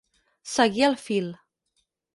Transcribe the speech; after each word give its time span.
Seguir 0.53 0.87
el 0.89 0.97
fil. 1.05 1.31